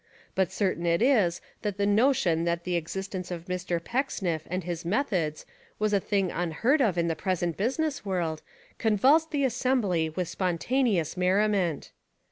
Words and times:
But 0.33 0.51
certain 0.51 0.87
it 0.87 0.99
is 0.99 1.41
that 1.61 1.77
the 1.77 1.85
notion 1.85 2.43
that 2.45 2.63
the 2.63 2.75
existence 2.75 3.29
of 3.29 3.45
Mr. 3.45 3.79
Pecksniff 3.83 4.47
and 4.49 4.63
his 4.63 4.83
methods 4.83 5.45
was 5.77 5.93
a 5.93 5.99
thing 5.99 6.31
unheard 6.31 6.81
of 6.81 6.97
in 6.97 7.07
the 7.07 7.15
present 7.15 7.55
business 7.55 8.03
world 8.03 8.41
convulsed 8.79 9.29
the 9.29 9.43
assembly 9.45 10.09
with 10.09 10.27
spontaneous 10.27 11.15
merri 11.17 11.47
ment. 11.47 11.91